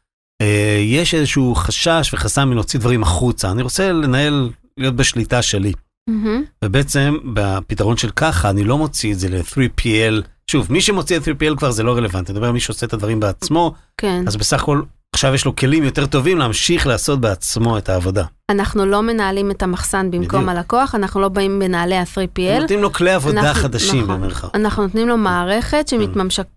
[0.84, 3.50] יש איזשהו חשש וחסם מלהוציא דברים החוצה.
[3.50, 4.48] אני רוצה לנהל,
[4.78, 5.72] להיות בשליטה שלי.
[6.08, 6.42] מהמם.
[6.64, 10.22] ובעצם בפתרון של ככה, אני לא מוציא את זה ל-3PL.
[10.50, 12.92] שוב, מי שמוציא את 3PL כבר זה לא רלוונטי, אני מדבר על מי שעושה את
[12.92, 14.24] הדברים בעצמו, כן.
[14.26, 14.82] אז בסך הכל
[15.14, 18.24] עכשיו יש לו כלים יותר טובים להמשיך לעשות בעצמו את העבודה.
[18.50, 20.56] אנחנו לא מנהלים את המחסן במקום בדיוק.
[20.56, 22.60] הלקוח, אנחנו לא באים בנעלי ה-3PL.
[22.60, 24.20] נותנים לו כלי עבודה אנחנו- חדשים נכון.
[24.20, 24.54] במרכאות.
[24.56, 25.96] אנחנו נותנים לו מערכת כן.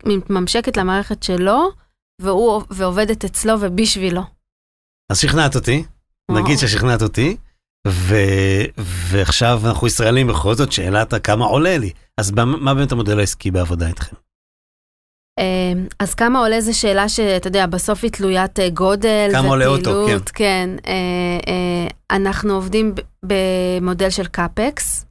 [0.06, 1.70] שמתממשקת למערכת שלו,
[2.22, 4.22] והוא ועובדת אצלו ובשבילו.
[5.12, 5.84] אז שכנעת אותי.
[6.32, 7.38] נגיד ששכנעת אותי,
[7.88, 8.16] ו...
[8.78, 11.92] ועכשיו אנחנו ישראלים בכל זאת, שאלת כמה עולה לי.
[12.18, 14.16] אז מה באמת המודל העסקי בעבודה איתכם?
[15.40, 19.66] אה, אז כמה עולה זו שאלה שאתה יודע, בסוף היא תלוית אה, גודל כמה עולה
[19.66, 20.70] אוטו, ופעילות, כן.
[20.88, 20.94] אה,
[21.48, 22.94] אה, אנחנו עובדים
[23.26, 25.06] במודל של קאפקס,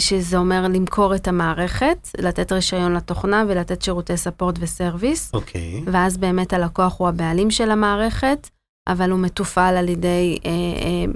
[0.00, 5.30] שזה אומר למכור את המערכת, לתת רישיון לתוכנה ולתת שירותי ספורט וסרוויס.
[5.34, 5.82] אוקיי.
[5.86, 8.48] ואז באמת הלקוח הוא הבעלים של המערכת,
[8.88, 11.12] אבל הוא מתופעל על ידי, אה, אה,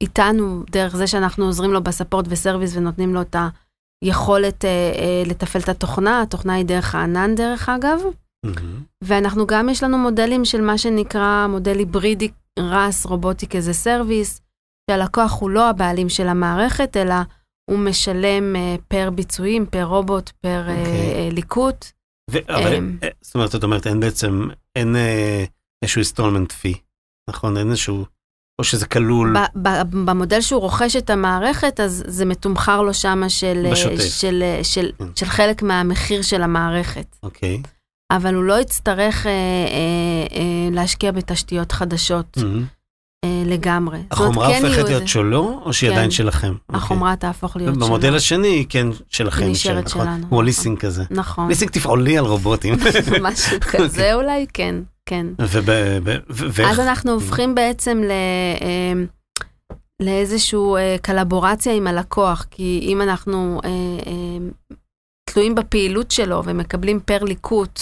[0.00, 3.36] איתנו, דרך זה שאנחנו עוזרים לו בספורט וסרוויס ונותנים לו את
[4.04, 8.00] היכולת אה, אה, לתפעל את התוכנה, התוכנה היא דרך הענן דרך אגב,
[8.44, 8.82] מהמם.
[9.04, 12.28] ואנחנו גם יש לנו מודלים של מה שנקרא מודל היברידי
[12.58, 14.40] RaaS robotic as a service,
[14.90, 17.14] שהלקוח הוא לא הבעלים של המערכת, אלא
[17.70, 21.14] הוא משלם אה, פר ביצועים, פר רובוט, פר אה, אוקיי.
[21.14, 21.86] אה, ליקוט.
[22.48, 22.98] אבל, אמ.
[23.20, 24.96] זאת אומרת, זאת אומרת, אין בעצם, אין
[25.82, 26.74] איזשהו installment fee,
[27.30, 27.56] נכון?
[27.56, 28.04] אין איזשהו,
[28.58, 29.36] או שזה כלול,
[30.04, 33.66] במודל שהוא רוכש את המערכת, אז זה מתומחר לו שמה של.
[33.74, 35.04] של, של, כן.
[35.16, 37.16] של חלק מהמחיר של המערכת.
[37.22, 37.62] אוקיי.
[38.10, 42.64] אבל הוא לא יצטרך אה, אה, אה, להשקיע בתשתיות חדשות מהמם.
[43.24, 43.98] אה, לגמרי.
[44.10, 45.96] החומרה כן הופכת להיות שלו, או שהיא כן.
[45.96, 46.52] עדיין שלכם?
[46.68, 46.76] אוקיי.
[46.76, 48.16] החומרה תהפוך להיות במודל שלו.
[48.16, 49.42] השני, כן, שלכם.
[49.42, 50.04] היא נשארת, נכון?
[50.04, 50.44] שלנו, כמו נכון.
[50.44, 51.04] ליסינג כזה.
[51.10, 52.74] נכון, ליסינג תפעולי על רובוטים.
[53.22, 54.74] משהו כזה אולי, כן,
[55.06, 55.26] כן.
[56.68, 58.10] אז אנחנו הופכים בעצם ל...
[58.62, 59.04] אה,
[60.02, 63.70] לאיזושהי אה, קולבורציה עם הלקוח, כי אם אנחנו אה,
[64.06, 64.48] אה,
[65.30, 67.80] תלויים בפעילות שלו ומקבלים פר ליקוט,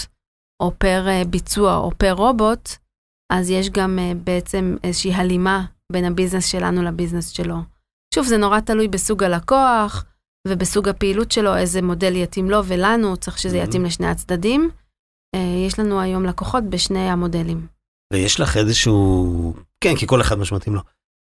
[0.63, 2.69] או פר אה, ביצוע, או פר רובוט,
[3.35, 7.57] אז יש גם אה, בעצם איזושהי הלימה בין הביזנס שלנו לביזנס שלו.
[8.15, 10.05] שוב, זה נורא תלוי בסוג הלקוח
[10.49, 13.57] ובסוג הפעילות שלו, איזה מודל יתאים לו ולנו, צריך שזה.
[13.59, 14.71] יתאים לשני הצדדים.
[15.35, 17.67] אה, יש לנו היום לקוחות בשני המודלים.
[18.13, 20.81] ויש לך איזשהו, כן, כי כל אחד מה שמתאים לו.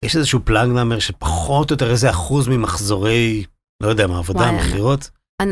[0.06, 3.44] יש איזשהו פלאג נאמר שפחות או יותר איזה אחוז ממחזורי,
[3.84, 5.10] לא יודע מה, עבודה, מכירות.
[5.42, 5.52] אני-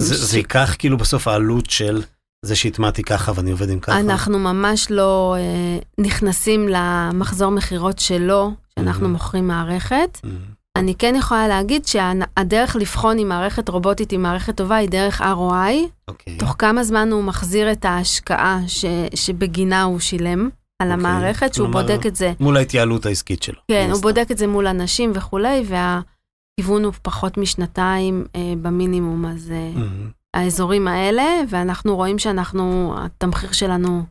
[0.00, 2.02] זה ש- זה ייקח כאילו בסוף העלות של
[2.44, 4.00] זה שהטמעתי ככה ואני עובד עם ככה.
[4.00, 9.10] אנחנו ממש לא אה, נכנסים למחזור מכירות שלו, שאנחנו Mhm.
[9.10, 10.18] מוכרים מערכת.
[10.24, 10.28] Mm,
[10.78, 15.88] אני כן יכולה להגיד שהדרך לבחון אם מערכת רובוטית היא מערכת טובה היא דרך ROI,
[16.08, 16.36] אוקיי.
[16.38, 20.48] תוך כמה זמן הוא מחזיר את ההשקעה ש, שבגינה הוא שילם
[20.82, 23.60] על אוקיי, המערכת, שהוא כלומר, בודק את זה, מול ההתייעלות העסקית שלו.
[23.70, 24.02] כן, הוא הסתם.
[24.02, 30.17] בודק את זה מול אנשים וכולי, והכיוון הוא פחות משנתיים אה, במינימום, אז אה, Mhm.
[30.34, 34.04] האזורים האלה, ואנחנו רואים שאנחנו, התמחיר שלנו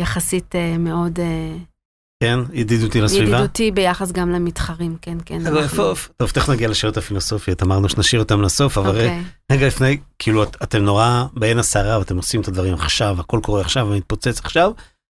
[0.00, 1.56] יחסית אה, מאוד אה,
[2.22, 3.36] כן, ידידותי לסביבה.
[3.36, 5.46] ידידותי ביחס גם למתחרים, כן, כן.
[5.46, 5.84] אבל אנחנו-
[6.16, 9.22] טוב, תכף נגיע לשאלות הפילוסופיות, אמרנו שנשאיר אותם לסוף, אבל אוקיי.
[9.52, 13.60] רגע לפני, כאילו את- אתם נורא בעין הסערה ואתם עושים את הדברים עכשיו, הכל קורה
[13.60, 14.72] עכשיו ומתפוצץ עכשיו,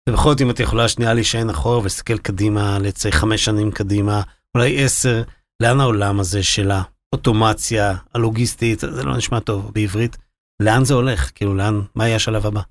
[0.10, 4.22] ובכל זאת אם את יכולה שנייה להישען אחורה ולהסתכל קדימה, לצי חמש שנים קדימה,
[4.56, 5.24] אולי עשר,
[5.64, 10.18] לאן העולם הזה של האוטומציה הלוגיסטית, זה לא נשמע טוב בעברית,
[10.62, 11.32] לאן זה הולך?
[11.36, 12.62] כאילו לאן, מה יהיה השלב הבא?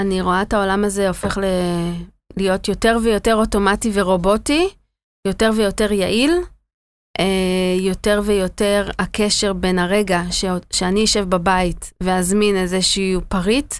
[0.00, 1.44] אני רואה את העולם הזה הופך ל...
[2.36, 4.68] להיות יותר ויותר אוטומטי ורובוטי,
[5.26, 6.30] יותר ויותר יעיל,
[7.20, 10.44] אה, יותר ויותר הקשר בין הרגע ש...
[10.72, 13.74] שאני אשב בבית ואזמין איזשהו פריט,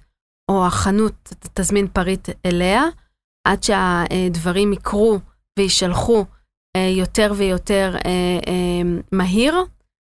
[0.51, 2.83] או החנות תזמין פריט אליה,
[3.49, 5.19] עד שהדברים יקרו
[5.59, 6.25] ויישלחו
[6.77, 9.55] אה, יותר ויותר אה, אה, מהיר,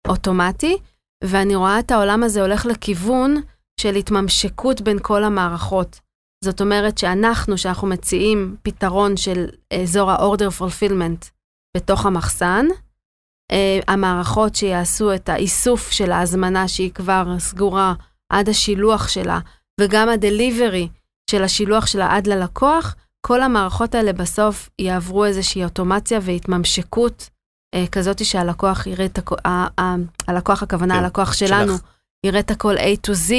[0.08, 0.78] אוטומטי,
[1.24, 3.36] ואני רואה את העולם הזה הולך לכיוון
[3.82, 6.00] של התממשקות בין כל המערכות.
[6.44, 11.30] זאת אומרת שאנחנו, שאנחנו מציעים פתרון של אזור ה-order fulfillment
[11.78, 12.66] בתוך המחסן,
[13.52, 17.94] אה, המערכות שיעשו את האיסוף של ההזמנה שהיא כבר סגורה
[18.30, 19.40] עד השילוח שלה,
[19.82, 20.90] וגם הדליברי
[21.32, 27.30] של השילוח שלה עד ללקוח, כל המערכות האלה בסוף יעברו איזושהי אוטומציה והתממשקות
[27.76, 29.36] אה, כזאת שהלקוח יראה את הכל,
[30.28, 31.82] הלקוח הכוונה, כן, הלקוח שלנו, שלך.
[32.26, 33.34] יראה את הכל A to Z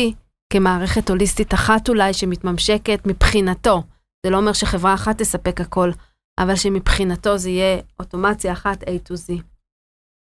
[0.53, 3.83] כמערכת הוליסטית אחת אולי שמתממשקת מבחינתו.
[4.27, 5.91] זה לא אומר שחברה אחת תספק הכל,
[6.41, 9.43] אבל שמבחינתו זה יהיה אוטומציה אחת A to Z.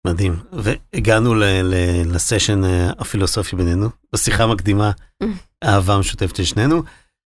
[0.07, 0.37] מדהים.
[0.53, 4.91] והגענו ל- ל- לסשן אה, הפילוסופי בינינו, בשיחה מקדימה,
[5.65, 6.83] אהבה משותפת של שנינו.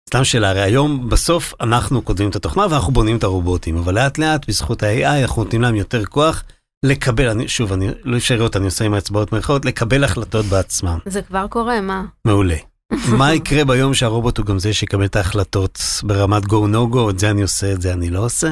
[0.09, 4.17] סתם שאלה, הרי היום בסוף אנחנו כותבים את התוכנה ואנחנו בונים את הרובוטים, אבל לאט
[4.17, 6.43] לאט בזכות ה-AI אנחנו נותנים להם יותר כוח
[6.83, 10.99] לקבל, אני, שוב, אני לא אפשר לראות, אני עושה עם האצבעות מירכאות, לקבל החלטות בעצמם.
[11.05, 12.05] זה כבר קורה, מה?
[12.25, 12.55] מעולה.
[13.19, 17.19] מה יקרה ביום שהרובוט הוא גם זה שיקבל את ההחלטות ברמת go no go, את
[17.19, 18.51] זה אני עושה, את זה אני לא עושה?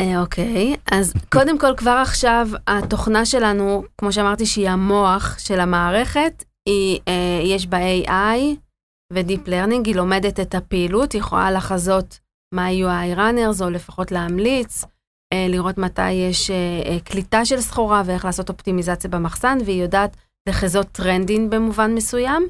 [0.00, 6.44] אה, אוקיי, אז קודם כל כבר עכשיו התוכנה שלנו, כמו שאמרתי שהיא המוח של המערכת,
[6.68, 8.56] היא, אה, יש בה AI
[9.12, 12.18] ו-Deep Learning, היא לומדת את הפעילות, היא יכולה לחזות
[12.54, 14.84] מה יהיו ה-runners, או לפחות להמליץ,
[15.34, 20.16] לראות מתי יש אה, אה, קליטה של סחורה ואיך לעשות אופטימיזציה במחסן, והיא יודעת
[20.48, 22.48] לחזות טרנדין במובן מסוים,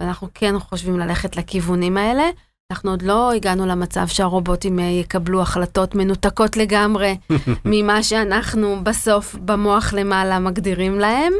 [0.00, 2.30] ואנחנו כן חושבים ללכת לכיוונים האלה.
[2.70, 7.16] אנחנו עוד לא הגענו למצב שהרובוטים אה, יקבלו החלטות מנותקות לגמרי
[7.64, 11.32] ממה שאנחנו בסוף במוח למעלה מגדירים להם.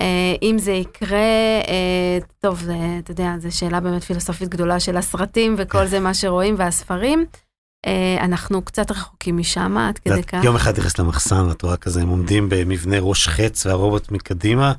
[0.00, 1.18] אה, אם זה יקרה,
[1.68, 2.68] אה, טוב,
[2.98, 7.26] אתה יודע, זו שאלה באמת פילוסופית גדולה של הסרטים וכל זה מה שרואים והספרים.
[7.86, 10.44] אה, אנחנו קצת רחוקים משם, עד כדי כך.
[10.44, 14.72] יום אחד נכנס למחסן ואת רואה כזה, הם עומדים במבנה ראש חץ והרובוט מקדימה,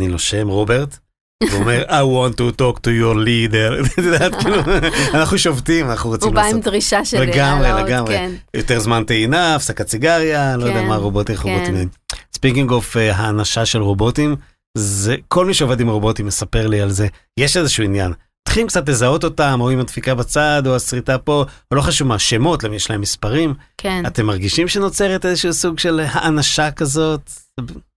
[0.00, 0.98] אין לו שם רוברט,
[1.42, 4.00] הוא אומר, I want to talk to your leader,
[4.40, 4.56] כאילו,
[5.18, 8.14] אנחנו שובתים, אנחנו הוא רוצים בא עם לעשות דרישה של לגמרי, העלאות, לגמרי.
[8.14, 8.32] כן.
[8.54, 11.48] יותר זמן טעינה, הפסקת סיגריה, לא יודע כן, מה רובוטים, איך כן.
[11.48, 11.88] רובוטים.
[12.34, 14.36] speaking of האנשה של רובוטים,
[14.78, 17.06] זה, כל מי שעובד עם רובוטים מספר לי על זה,
[17.38, 18.12] יש איזשהו עניין.
[18.50, 22.18] מתחילים קצת לזהות אותם, או עם הדפיקה בצד, או השריטה פה, או לא חשוב מה,
[22.18, 23.54] שמות, למי יש להם מספרים.
[23.78, 24.06] כן.
[24.06, 27.30] אתם מרגישים שנוצרת איזשהו סוג של האנשה כזאת?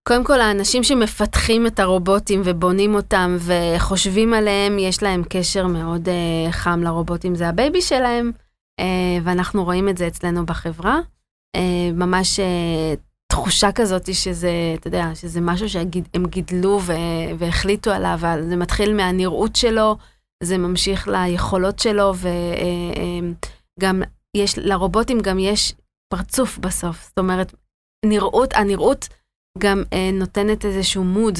[0.07, 6.51] קודם כל, האנשים שמפתחים את הרובוטים ובונים אותם וחושבים עליהם, יש להם קשר מאוד uh,
[6.51, 8.31] חם לרובוטים, זה הבייבי שלהם,
[8.81, 8.83] uh,
[9.23, 10.99] ואנחנו רואים את זה אצלנו בחברה.
[11.57, 11.59] Uh,
[11.93, 12.43] ממש uh,
[13.27, 16.93] תחושה כזאת שזה, אתה יודע, שזה משהו שהם גידלו ו-
[17.37, 19.97] והחליטו עליו, אבל זה מתחיל מהנראות שלו,
[20.43, 22.13] זה ממשיך ליכולות שלו,
[23.79, 24.01] וגם
[24.37, 25.73] יש, לרובוטים גם יש
[26.09, 27.05] פרצוף בסוף.
[27.07, 27.53] זאת אומרת,
[28.05, 29.07] נראות, הנראות
[29.59, 31.39] גם אה, נותנת איזשהו מוד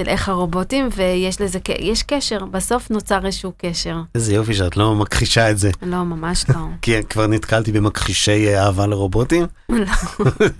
[0.00, 3.96] של איך הרובוטים, ויש לזה, יש קשר, בסוף נוצר איזשהו קשר.
[4.14, 5.70] איזה יופי שאת לא מכחישה את זה.
[5.82, 6.60] לא, ממש לא.
[6.82, 9.46] כי כבר נתקלתי במכחישי אה, אהבה לרובוטים.
[9.68, 9.86] לא.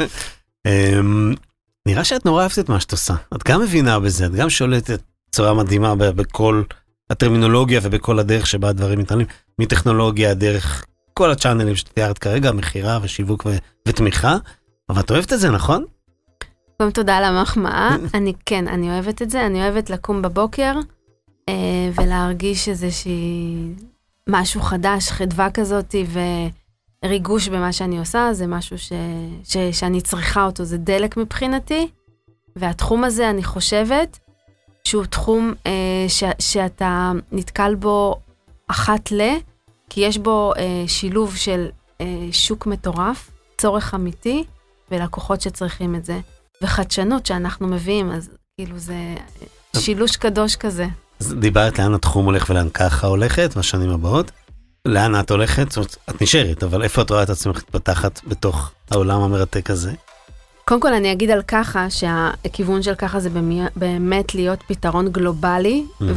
[0.66, 1.35] אמ,
[1.87, 3.14] נראה שאת נורא אוהבת את מה שאת עושה.
[3.35, 6.62] את גם מבינה בזה, את גם שולטת בצורה מדהימה בכל
[7.11, 9.27] הטרמינולוגיה ובכל הדרך שבה הדברים מתנהלים,
[9.59, 13.57] מטכנולוגיה, דרך כל הצ'אנלים שתיארת כרגע, מכירה ושיווק ו-
[13.88, 14.37] ותמיכה,
[14.88, 15.85] אבל את אוהבת את זה, נכון?
[16.79, 17.96] קודם תודה על המחמאה.
[18.14, 20.73] אני כן, אני אוהבת את זה, אני אוהבת לקום בבוקר
[21.49, 23.57] אה, ולהרגיש איזושהי
[24.29, 26.07] משהו חדש, חדווה כזאתי
[27.05, 28.92] וריגוש במה שאני עושה, זה משהו ש,
[29.44, 31.88] ש, שאני צריכה אותו, זה דלק מבחינתי.
[32.57, 34.18] והתחום הזה, אני חושבת,
[34.90, 35.72] שהוא תחום אה,
[36.09, 38.20] ש, שאתה נתקל בו
[38.68, 39.22] אחת ל,
[39.90, 41.66] כי יש בו אה, שילוב של
[42.00, 44.44] אה, שוק מטורף, צורך אמיתי,
[44.90, 46.20] ולקוחות שצריכים את זה.
[46.62, 49.14] וחדשנות שאנחנו מביאים, אז כאילו זה
[49.76, 50.87] שילוש קדוש כזה.
[51.20, 54.31] אז דיברת לאן התחום הולך ולאן ככה הולכת בשנים הבאות.
[54.85, 55.72] לאן את הולכת?
[55.72, 59.92] זאת אומרת, את נשארת, אבל איפה את רואה את עצמך מתפתחת בתוך העולם המרתק הזה?
[60.71, 65.85] קודם כל אני אגיד על ככה, שהכיוון של ככה זה במי- באמת להיות פתרון גלובלי,
[66.01, 66.15] מהמם.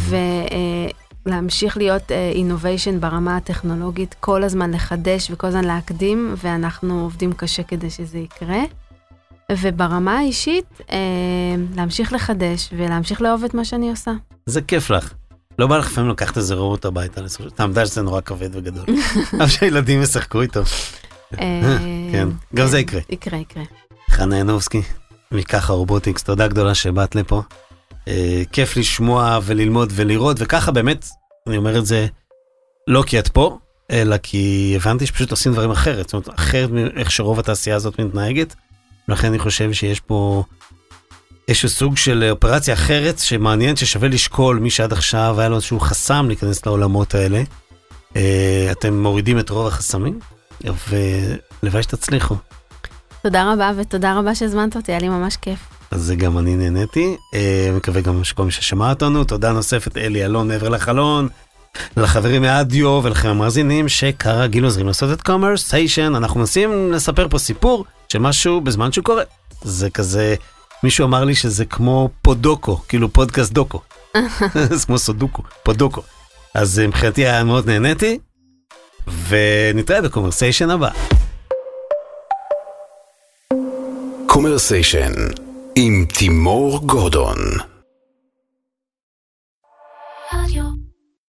[1.25, 7.89] ולהמשיך להיות אינוביישן ברמה הטכנולוגית, כל הזמן לחדש וכל הזמן להקדים, ואנחנו עובדים קשה כדי
[7.89, 8.59] שזה יקרה.
[9.51, 10.97] וברמה האישית, אה,
[11.75, 14.11] להמשיך לחדש ולהמשיך לאהוב את מה שאני עושה.
[14.45, 15.13] זה כיף לך.
[15.59, 17.21] לא בא לך לפעמים לקחת איזה רובוט הביתה,
[17.55, 18.85] אתה יודע שזה נורא כבד וגדול.
[19.37, 20.61] אבל שהילדים ישחקו איתו.
[21.39, 21.77] אה,
[22.11, 23.01] כן, גם זה יקרה.
[23.09, 23.63] יקרה, יקרה.
[24.09, 24.81] חנה ינובסקי,
[25.31, 27.41] מככה רובוטיקס, תודה גדולה שבאת לפה.
[28.07, 31.05] אה, כיף לשמוע וללמוד ולראות, וככה באמת,
[31.47, 32.07] אני אומר את זה
[32.87, 33.57] לא כי את פה,
[33.91, 38.55] אלא כי הבנתי שפשוט עושים דברים אחרת, זאת אומרת, אחרת מאיך שרוב התעשייה הזאת מתנהגת,
[39.09, 40.43] ולכן אני חושב שיש פה
[41.47, 46.25] איזשהו סוג של אופרציה אחרת שמעניין, ששווה לשקול מי שעד עכשיו היה לו איזשהו חסם
[46.27, 47.43] להיכנס לעולמות האלה,
[48.15, 50.19] אה, אתם מורידים את רוב החסמים,
[50.61, 52.35] ולוואי שתצליחו.
[53.23, 55.59] תודה רבה, ותודה רבה שהזמנת אותי, היה לי ממש כיף.
[55.91, 60.25] אז זה גם אני נהניתי, אה, מקווה גם שכל מי ששמע אותנו, תודה נוספת אלי
[60.25, 61.27] אלון מעבר לחלון,
[61.97, 68.19] לחברים מרדיו ולכם המאזינים שכרגיל עוזרים לעשות את commersation, אנחנו מנסים לספר פה סיפור של
[68.19, 69.23] משהו בזמן שהוא קורה.
[69.61, 70.35] זה כזה,
[70.83, 73.81] מישהו אמר לי שזה כמו פודוקו, כאילו פודקאסט דוקו.
[74.69, 76.01] זה כמו סודוקו, פודוקו.
[76.53, 78.19] אז אה, מבחינתי היה מאוד נהניתי,
[79.27, 80.89] ונתראה ב commersation הבא.
[84.33, 85.11] commersation
[85.75, 87.37] עם תימור גורדון.
[90.33, 90.62] רדיו